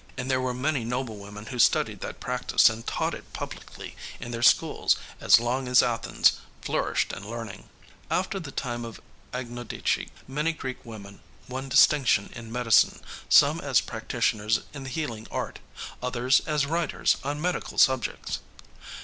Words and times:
And 0.17 0.31
there 0.31 0.41
were 0.41 0.51
many 0.55 0.83
noble 0.83 1.17
women 1.17 1.45
who 1.45 1.59
studied 1.59 1.99
that 1.99 2.19
practice 2.19 2.71
and 2.71 2.87
taught 2.87 3.13
it 3.13 3.33
publicly 3.33 3.95
in 4.19 4.31
their 4.31 4.41
schools 4.41 4.95
as 5.19 5.39
long 5.39 5.67
as 5.67 5.83
Athens 5.83 6.39
flourished 6.63 7.13
in 7.13 7.29
learning." 7.29 7.69
After 8.09 8.39
the 8.39 8.49
time 8.51 8.83
of 8.83 8.99
Agnodice 9.31 10.09
many 10.27 10.53
Greek 10.53 10.83
women 10.83 11.19
won 11.47 11.69
distinction 11.69 12.31
in 12.33 12.51
medicine, 12.51 12.99
some 13.29 13.59
as 13.61 13.79
practitioners 13.79 14.61
in 14.73 14.85
the 14.85 14.89
healing 14.89 15.27
art, 15.29 15.59
others 16.01 16.39
as 16.47 16.65
writers 16.65 17.17
on 17.23 17.39
medical 17.39 17.77
subjects. 17.77 18.39